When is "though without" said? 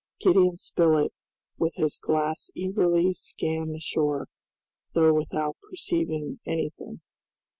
4.95-5.57